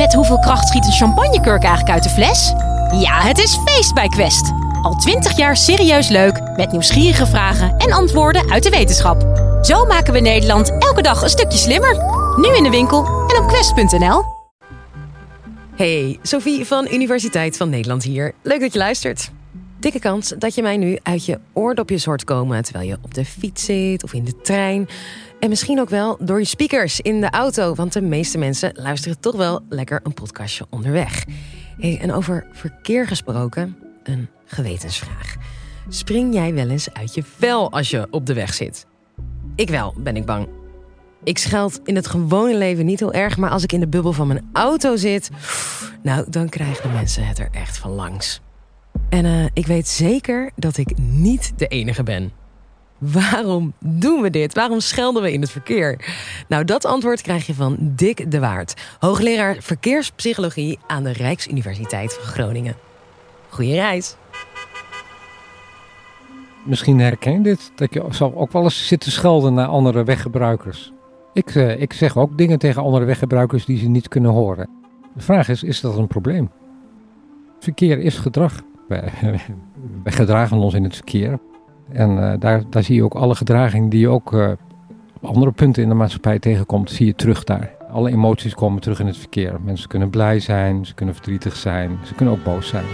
[0.00, 2.52] Met hoeveel kracht schiet een champagnekurk eigenlijk uit de fles?
[3.00, 4.52] Ja, het is feest bij Quest.
[4.82, 9.22] Al twintig jaar serieus leuk, met nieuwsgierige vragen en antwoorden uit de wetenschap.
[9.62, 11.96] Zo maken we Nederland elke dag een stukje slimmer.
[12.36, 14.22] Nu in de winkel en op quest.nl.
[15.76, 18.34] Hey, Sophie van Universiteit van Nederland hier.
[18.42, 19.30] Leuk dat je luistert.
[19.80, 23.24] Dikke kans dat je mij nu uit je oordopjes hoort komen terwijl je op de
[23.24, 24.88] fiets zit of in de trein.
[25.38, 29.20] En misschien ook wel door je speakers in de auto, want de meeste mensen luisteren
[29.20, 31.24] toch wel lekker een podcastje onderweg.
[31.78, 35.34] Hey, en over verkeer gesproken, een gewetensvraag.
[35.88, 38.86] Spring jij wel eens uit je vel als je op de weg zit?
[39.54, 40.48] Ik wel, ben ik bang.
[41.24, 44.12] Ik scheld in het gewone leven niet heel erg, maar als ik in de bubbel
[44.12, 45.30] van mijn auto zit,
[46.02, 48.40] nou, dan krijgen de mensen het er echt van langs.
[49.08, 52.32] En uh, ik weet zeker dat ik niet de enige ben.
[52.98, 54.54] Waarom doen we dit?
[54.54, 56.14] Waarom schelden we in het verkeer?
[56.48, 62.24] Nou, dat antwoord krijg je van Dick de Waard, hoogleraar verkeerspsychologie aan de Rijksuniversiteit van
[62.24, 62.74] Groningen.
[63.48, 64.16] Goeie reis.
[66.64, 70.92] Misschien herken je dit, dat je ook wel eens zitten schelden naar andere weggebruikers.
[71.32, 74.68] Ik, uh, ik zeg ook dingen tegen andere weggebruikers die ze niet kunnen horen.
[75.14, 76.50] De vraag is, is dat een probleem?
[77.58, 78.60] Verkeer is gedrag.
[78.90, 81.38] Wij, gedragen ons in het verkeer.
[81.92, 85.82] En uh, daar, daar zie je ook alle gedragingen die je ook op andere punten
[85.82, 87.70] in de maatschappij tegenkomt, zie je terug daar.
[87.90, 89.60] Alle emoties komen terug in het verkeer.
[89.64, 92.84] Mensen kunnen blij zijn, ze kunnen verdrietig zijn, ze kunnen ook boos zijn.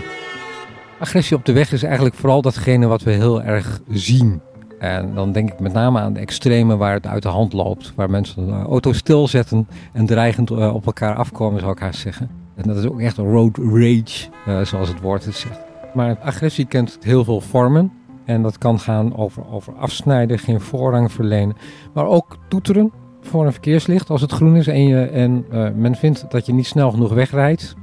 [0.98, 4.40] Agressie op de weg is eigenlijk vooral datgene wat we heel erg zien.
[4.78, 7.92] En dan denk ik met name aan de extreme waar het uit de hand loopt.
[7.94, 12.30] Waar mensen de auto stilzetten en dreigend op elkaar afkomen, zou ik haast zeggen.
[12.54, 14.28] En dat is ook echt road rage,
[14.62, 15.65] zoals het woord het zegt.
[15.96, 17.92] Maar agressie kent heel veel vormen.
[18.24, 21.56] En dat kan gaan over, over afsnijden, geen voorrang verlenen.
[21.92, 25.94] Maar ook toeteren voor een verkeerslicht als het groen is en, je, en uh, men
[25.94, 27.74] vindt dat je niet snel genoeg wegrijdt.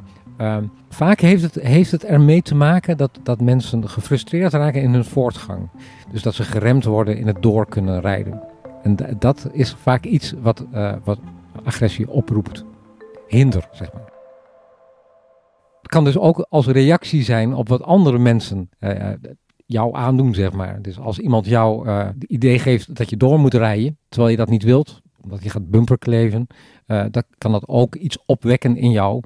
[0.41, 0.57] Uh,
[0.89, 5.05] vaak heeft het, heeft het ermee te maken dat, dat mensen gefrustreerd raken in hun
[5.05, 5.69] voortgang.
[6.11, 8.41] Dus dat ze geremd worden in het door kunnen rijden.
[8.83, 11.19] En dat is vaak iets wat, uh, wat
[11.63, 12.65] agressie oproept.
[13.27, 14.12] Hinder, zeg maar.
[15.87, 19.09] Kan dus ook als reactie zijn op wat andere mensen uh,
[19.65, 20.81] jou aandoen, zeg maar.
[20.81, 24.49] Dus als iemand jou het idee geeft dat je door moet rijden, terwijl je dat
[24.49, 26.47] niet wilt, omdat je gaat bumperkleven,
[26.85, 29.21] dan kan dat ook iets opwekken in jou.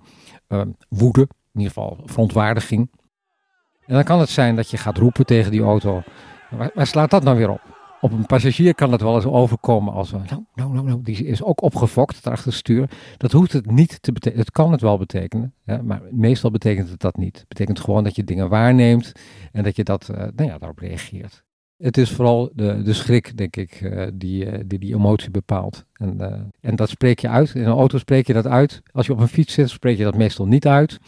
[0.90, 2.90] Woede, in ieder geval verontwaardiging.
[3.86, 6.02] En dan kan het zijn dat je gaat roepen tegen die auto.
[6.50, 7.77] Waar, waar slaat dat nou weer op?
[8.02, 10.24] Op een passagier kan het wel eens overkomen als nou,
[10.56, 12.90] nou, nou, nou, die is ook opgefokt achter het stuur.
[13.18, 14.44] Dat hoeft het niet te betekenen.
[14.44, 17.38] Het kan het wel betekenen, hè, maar meestal betekent het dat niet.
[17.38, 19.12] Het betekent gewoon dat je dingen waarneemt
[19.52, 21.44] en dat je dat, uh, nou ja, daarop reageert.
[21.78, 25.86] Het is vooral de, de schrik, denk ik, uh, die, uh, die die emotie bepaalt.
[25.94, 27.56] En, en dat spreek je uit.
[27.56, 28.82] In een auto spreek je dat uit.
[28.92, 31.00] Als je op een fiets zit, spreek je dat meestal niet uit.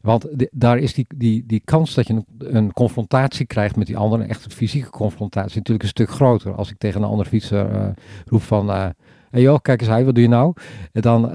[0.00, 3.96] Want daar is die, die, die kans dat je een, een, confrontatie krijgt met die
[3.96, 6.54] ander, een echte fysieke confrontatie, natuurlijk een stuk groter.
[6.54, 7.94] Als ik tegen een andere fietser
[8.24, 8.90] roep van, hé
[9.30, 10.54] hey joh, kijk eens hij, wat doe je nou?
[10.92, 11.30] En dan,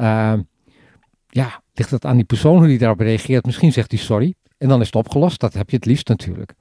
[1.28, 3.46] ja, ligt dat aan die persoon hoe die daarop reageert.
[3.46, 4.36] Misschien zegt hij sorry.
[4.58, 5.40] En dan is het opgelost.
[5.40, 6.54] Dat heb je het liefst natuurlijk.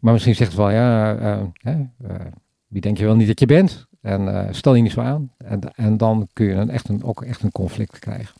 [0.00, 2.20] Maar misschien zegt het wel, ja, uh, uh,
[2.66, 3.86] wie denk je wel niet dat je bent?
[4.00, 5.32] En uh, stel je niet zo aan.
[5.38, 8.34] En, en dan kun je een, echt een, ook echt een conflict krijgen.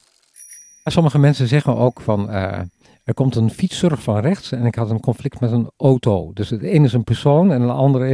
[0.85, 2.31] Sommige mensen zeggen ook van,
[3.07, 6.31] er komt een fietser van rechts en ik had een conflict met een auto.
[6.33, 8.09] Dus het ene is een persoon en de andere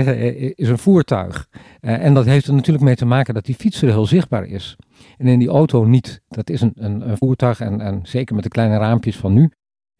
[0.54, 1.48] is, een voertuig.
[1.80, 4.76] en dat heeft er natuurlijk mee te maken dat die fietser heel zichtbaar is.
[5.18, 6.22] En in die auto niet.
[6.28, 9.50] Dat is een, een, voertuig en, en zeker met de kleine raampjes van nu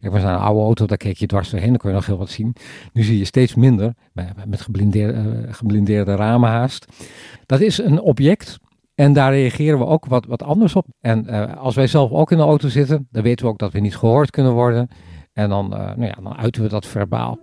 [0.03, 2.05] ik was naar een oude auto, daar keek je dwars doorheen, dan kon je nog
[2.05, 2.55] heel wat zien.
[2.93, 3.93] Nu zie je steeds minder,
[4.45, 6.85] met geblindeerde, uh, geblindeerde ramen haast.
[7.45, 8.59] Dat is een object
[8.95, 10.85] en daar reageren we ook wat, wat anders op.
[11.01, 13.71] En uh, als wij zelf ook in de auto zitten, dan weten we ook dat
[13.71, 14.89] we niet gehoord kunnen worden.
[15.33, 17.39] En dan, uh, nou ja, dan uiten we dat verbaal.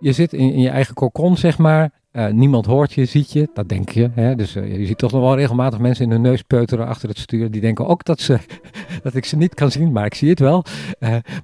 [0.00, 1.90] Je zit in, in je eigen kokon, zeg maar.
[2.12, 4.10] Uh, niemand hoort je, ziet je, dat denk je.
[4.12, 4.34] Hè?
[4.34, 7.50] Dus je ziet toch nog wel regelmatig mensen in hun neus peuteren achter het stuur.
[7.50, 8.38] Die denken ook dat, ze,
[9.02, 10.64] dat ik ze niet kan zien, maar ik zie het wel.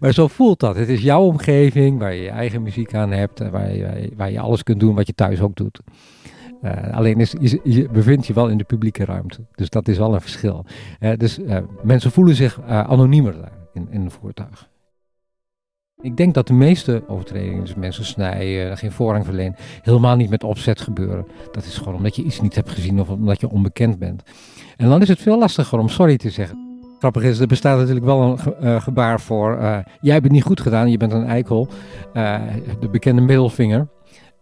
[0.00, 0.76] Maar zo voelt dat.
[0.76, 3.50] Het is jouw omgeving waar je je eigen muziek aan hebt.
[3.50, 3.70] Waar
[4.16, 5.80] waar je alles kunt doen wat je thuis ook doet.
[6.92, 9.46] Alleen is, je, je bevindt je wel in de publieke ruimte.
[9.54, 10.64] Dus dat is wel een verschil.
[11.16, 11.38] dus
[11.82, 13.34] mensen voelen zich anoniemer
[13.72, 14.70] in, in een voertuig.
[16.00, 20.44] Ik denk dat de meeste overtredingen, dus mensen snijden, geen voorrang verlenen, helemaal niet met
[20.44, 21.26] opzet gebeuren.
[21.52, 24.22] Dat is gewoon omdat je iets niet hebt gezien of omdat je onbekend bent.
[24.76, 26.70] En dan is het veel lastiger om sorry te zeggen.
[26.98, 29.58] Grappig is, er bestaat natuurlijk wel een ge gebaar voor,
[30.00, 31.68] jij hebt het niet goed gedaan, je bent een eikel,
[32.80, 33.88] de bekende middelvinger.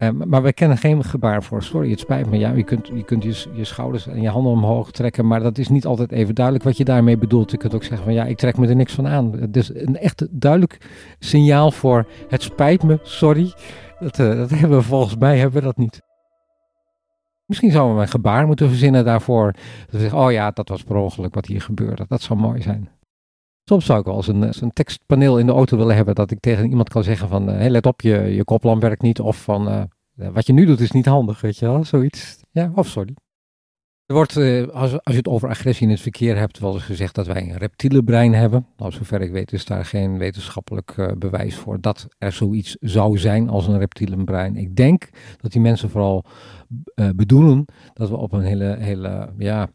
[0.01, 2.39] Uh, maar wij kennen geen gebaar voor sorry, het spijt me.
[2.39, 5.87] Ja, je kunt, je, je, schouders en je handen omhoog trekken, maar dat is niet
[5.87, 7.51] altijd even duidelijk wat je daarmee bedoelt.
[7.51, 9.53] Je kunt ook zeggen van ja, ik trek me er niks van aan.
[9.53, 10.79] Is een echt duidelijk
[11.19, 13.53] signaal voor het spijt me, sorry.
[13.99, 16.03] Dat, uh, dat hebben we volgens mij hebben we dat niet.
[17.47, 19.53] Misschien zouden we een gebaar moeten verzinnen daarvoor.
[19.53, 22.05] Dat we zeggen, oh ja, dat was per ongeluk wat hier gebeurde.
[22.09, 23.00] Dat zou mooi zijn.
[23.71, 26.41] Soms zou ik wel eens een, een tekstpaneel in de auto willen hebben dat ik
[26.41, 29.21] tegen iemand kan zeggen van, hey, let op, je, je koplamp werkt niet.
[29.21, 29.83] Of van, uh,
[30.33, 32.41] wat je nu doet is niet handig, weet je wel, zoiets.
[32.51, 33.15] Ja, of sorry.
[34.07, 34.37] Er wordt,
[34.73, 37.43] als, als je het over agressie in het verkeer hebt, wel eens gezegd dat wij
[37.43, 38.67] een reptiele brein hebben.
[38.77, 43.49] Nou, zover ik weet is daar geen wetenschappelijk bewijs voor dat er zoiets zou zijn
[43.49, 44.57] als een reptiele brein.
[44.57, 45.09] Ik denk
[45.41, 46.25] dat die mensen vooral
[47.15, 49.69] bedoelen dat we op een hele, hele ja,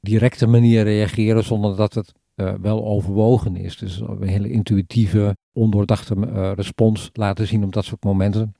[0.00, 3.76] directe manier reageren zonder dat het uh, wel overwogen is.
[3.76, 8.54] Dus een hele intuïtieve, ondoordachte uh, respons laten zien op dat soort momenten.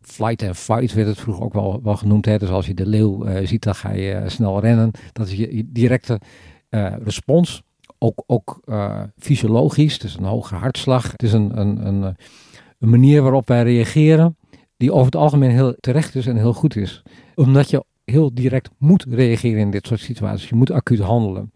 [0.00, 2.24] Flight and fight werd het vroeger ook wel, wel genoemd.
[2.24, 2.38] Hè?
[2.38, 4.90] Dus als je de leeuw uh, ziet, dan ga je snel rennen.
[5.12, 6.20] Dat is je, je directe
[7.04, 7.62] respons.
[7.98, 8.60] Ook, ook
[9.18, 11.12] fysiologisch, dus een hoge hartslag.
[11.12, 12.16] Het is een, een, een,
[12.78, 14.36] een manier waarop wij reageren
[14.76, 17.02] die over het algemeen heel terecht is en heel goed is.
[17.34, 20.48] Omdat je heel direct moet reageren in dit soort situaties.
[20.48, 21.52] Je moet acuut handelen.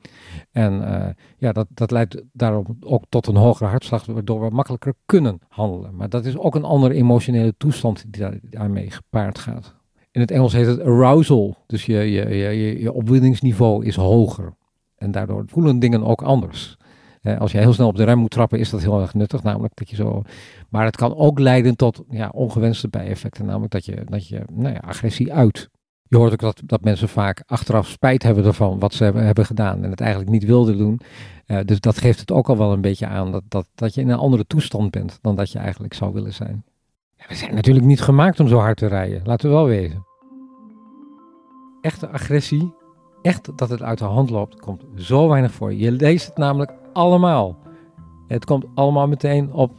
[0.50, 1.06] En uh,
[1.38, 5.96] ja, dat, dat leidt daarom ook tot een hogere hartslag, waardoor we makkelijker kunnen handelen.
[5.96, 9.74] Maar dat is ook een andere emotionele toestand die daar, daarmee gepaard gaat.
[10.10, 11.56] In het Engels heet het arousal.
[11.66, 14.54] Dus je, je, je, je opwindingsniveau is hoger.
[14.96, 16.76] En daardoor voelen dingen ook anders.
[17.22, 19.42] Eh, als je heel snel op de rem moet trappen, is dat heel erg nuttig.
[19.42, 20.22] Namelijk dat je zo.
[20.68, 23.46] Maar het kan ook leiden tot ja, ongewenste bijeffecten.
[23.46, 25.68] Namelijk dat je, dat je nou ja, agressie uit.
[26.08, 29.84] Je hoort ook dat, dat mensen vaak achteraf spijt hebben ervan wat ze hebben, gedaan
[29.84, 31.00] en het eigenlijk niet wilden doen.
[31.46, 34.00] Uh, dus dat geeft het ook al wel een beetje aan dat, dat, dat je
[34.00, 36.64] in een andere toestand bent dan dat je eigenlijk zou willen zijn.
[37.28, 40.06] We zijn natuurlijk niet gemaakt om zo hard te rijden, laten we wel wezen.
[41.80, 42.74] Echte agressie,
[43.22, 45.74] echt dat het uit de hand loopt, komt zo weinig voor.
[45.74, 47.58] Je leest het namelijk allemaal.
[48.26, 49.72] Het komt allemaal meteen op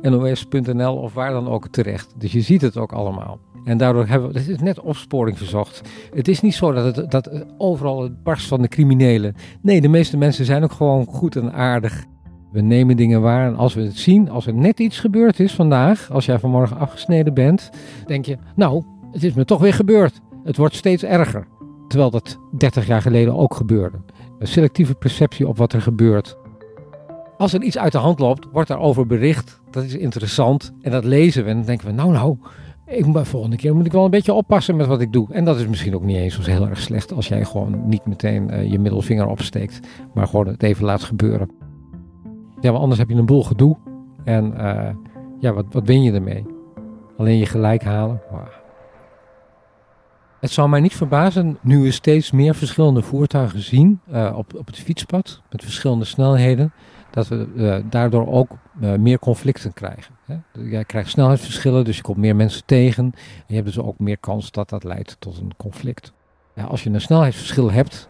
[0.00, 2.14] nos.nl of waar dan ook terecht.
[2.16, 3.38] Dus je ziet het ook allemaal.
[3.64, 5.80] En daardoor hebben we, is net opsporing verzocht.
[6.14, 9.34] Het is niet zo dat het dat overal het barst van de criminelen.
[9.60, 12.04] Nee, de meeste mensen zijn ook gewoon goed en aardig.
[12.52, 15.52] We nemen dingen waar en als we het zien, als er net iets gebeurd is
[15.52, 17.70] vandaag, als jij vanmorgen afgesneden bent,
[18.06, 20.20] denk je, nou, het is me toch weer gebeurd.
[20.44, 21.46] Het wordt steeds erger.
[21.88, 23.98] Terwijl dat 30 jaar geleden ook gebeurde.
[24.38, 26.36] Een selectieve perceptie op wat er gebeurt.
[27.36, 29.60] Als er iets uit de hand loopt, wordt daarover bericht.
[29.70, 30.72] Dat is interessant.
[30.80, 32.36] En dat lezen we en dan denken we, nou nou,
[32.86, 35.32] ik, volgende keer moet ik wel een beetje oppassen met wat ik doe.
[35.32, 38.06] En dat is misschien ook niet eens zo heel erg slecht als jij gewoon niet
[38.06, 39.80] meteen uh, je middelvinger opsteekt,
[40.14, 41.50] maar gewoon het even laat gebeuren.
[42.60, 43.76] Ja, maar anders heb je een boel gedoe.
[44.24, 44.88] En uh,
[45.40, 46.46] ja, wat, wat win je ermee?
[47.16, 48.20] Alleen je gelijk halen?
[50.40, 54.66] Het zou mij niet verbazen nu we steeds meer verschillende voertuigen zien uh, op, op
[54.66, 56.72] het fietspad met verschillende snelheden
[57.14, 58.50] dat we uh, daardoor ook
[58.80, 60.14] uh, meer conflicten krijgen.
[60.24, 60.36] Hè?
[60.52, 63.04] Jij krijgt snelheidsverschillen, dus je komt meer mensen tegen.
[63.14, 66.12] En je hebt dus ook meer kans dat dat leidt tot een conflict.
[66.54, 68.06] Ja, als je een snelheidsverschil hebt,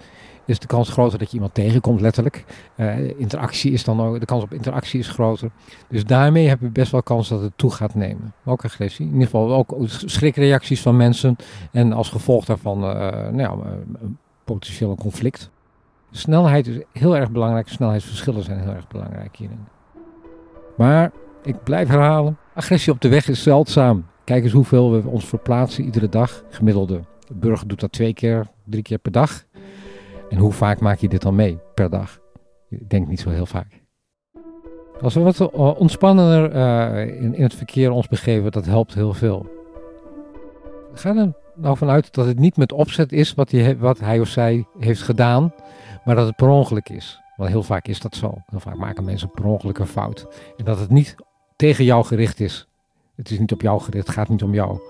[0.46, 2.44] is de kans groter dat je iemand tegenkomt, letterlijk.
[2.76, 5.50] Uh, interactie is dan ook, de kans op interactie is groter.
[5.88, 8.34] Dus daarmee heb je best wel kans dat het toe gaat nemen.
[8.44, 9.06] Ook agressie.
[9.06, 11.36] In ieder geval ook schrikreacties van mensen.
[11.72, 13.50] En als gevolg daarvan nou ja,
[14.02, 15.50] een potentiële conflict.
[16.16, 17.68] Snelheid is heel erg belangrijk.
[17.68, 19.66] Snelheidsverschillen zijn heel erg belangrijk hierin.
[20.76, 24.06] Maar ik blijf herhalen: agressie op de weg is zeldzaam.
[24.24, 26.44] Kijk eens hoeveel we ons verplaatsen iedere dag.
[26.48, 27.00] Gemiddelde
[27.32, 29.44] burger doet dat twee keer, drie keer per dag.
[30.30, 32.18] En hoe vaak maak je dit dan mee per dag?
[32.68, 33.82] Ik denk niet zo heel vaak.
[35.00, 39.46] Als we wat ontspannender uh, in, in het verkeer ons begeven, dat helpt heel veel.
[40.92, 44.28] Ga er nou vanuit dat het niet met opzet is wat hij, wat hij of
[44.28, 45.52] zij heeft gedaan,
[46.04, 47.20] maar dat het per ongeluk is.
[47.36, 48.34] Want heel vaak is dat zo.
[48.46, 50.26] Heel vaak maken mensen per ongeluk een fout.
[50.56, 51.14] En dat het niet
[51.56, 52.68] tegen jou gericht is.
[53.16, 54.80] Het is niet op jou gericht, het gaat niet om jou.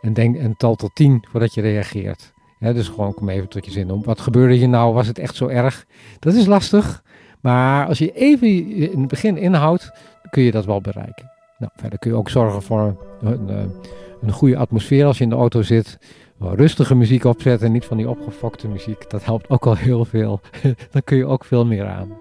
[0.00, 2.32] En, denk, en tel tot tien voordat je reageert.
[2.58, 4.02] dus gewoon kom even tot je zin om.
[4.04, 4.94] Wat gebeurde hier nou?
[4.94, 5.86] Was het echt zo erg?
[6.18, 7.02] Dat is lastig.
[7.40, 9.92] Maar als je even in het begin inhoudt,
[10.30, 11.30] kun je dat wel bereiken.
[11.58, 13.72] Nou, verder kun je ook zorgen voor een, een,
[14.22, 15.98] een goede atmosfeer als je in de auto zit
[16.40, 19.10] rustige muziek opzetten, niet van die opgefokte muziek.
[19.10, 20.40] Dat helpt ook al heel veel.
[20.92, 22.18] Dan kun je ook veel meer aan.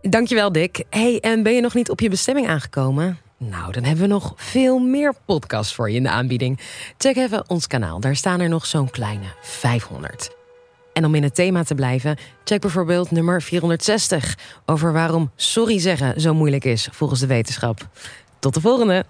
[0.00, 0.84] Dankjewel, Dick.
[0.90, 3.18] Hey, en ben je nog niet op je bestemming aangekomen?
[3.38, 6.60] Nou, dan hebben we nog veel meer podcasts voor je in de aanbieding.
[6.98, 10.36] Check even ons kanaal, daar staan er nog zo'n kleine 500.
[10.92, 16.20] En om in het thema te blijven, check bijvoorbeeld nummer 460 over waarom sorry zeggen
[16.20, 17.88] zo moeilijk is volgens de wetenschap.
[18.38, 19.04] Tot de volgende!